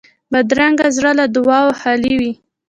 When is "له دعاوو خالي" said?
1.19-2.13